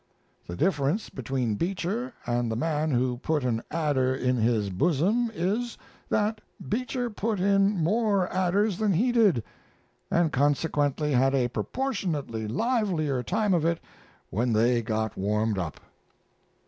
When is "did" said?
9.11-9.43